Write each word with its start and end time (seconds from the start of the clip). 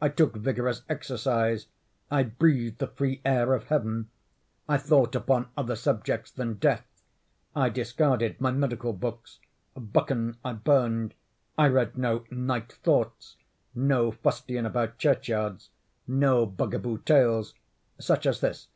I 0.00 0.08
took 0.08 0.36
vigorous 0.36 0.82
exercise. 0.88 1.66
I 2.08 2.22
breathed 2.22 2.78
the 2.78 2.86
free 2.86 3.20
air 3.24 3.54
of 3.54 3.64
Heaven. 3.64 4.08
I 4.68 4.76
thought 4.78 5.16
upon 5.16 5.48
other 5.56 5.74
subjects 5.74 6.30
than 6.30 6.58
Death. 6.58 6.86
I 7.56 7.70
discarded 7.70 8.40
my 8.40 8.52
medical 8.52 8.92
books. 8.92 9.40
"Buchan" 9.76 10.36
I 10.44 10.52
burned. 10.52 11.14
I 11.58 11.66
read 11.66 11.98
no 11.98 12.24
"Night 12.30 12.70
Thoughts"—no 12.84 14.12
fustian 14.12 14.64
about 14.64 14.96
churchyards—no 14.98 16.46
bugaboo 16.46 16.98
tales—such 16.98 18.26
as 18.26 18.40
this. 18.40 18.68